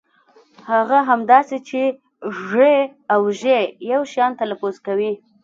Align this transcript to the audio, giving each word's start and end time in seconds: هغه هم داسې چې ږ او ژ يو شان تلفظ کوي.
هغه 0.71 0.97
هم 1.07 1.19
داسې 1.33 1.57
چې 1.69 1.81
ږ 2.45 2.49
او 3.13 3.21
ژ 3.39 3.41
يو 3.91 4.01
شان 4.13 4.31
تلفظ 4.41 4.75
کوي. 4.87 5.13